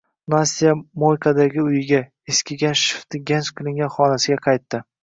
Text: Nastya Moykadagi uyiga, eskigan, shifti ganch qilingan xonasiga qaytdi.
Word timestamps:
Nastya 0.33 0.71
Moykadagi 1.03 1.61
uyiga, 1.67 2.01
eskigan, 2.35 2.81
shifti 2.87 3.25
ganch 3.33 3.55
qilingan 3.61 3.97
xonasiga 3.99 4.45
qaytdi. 4.51 4.87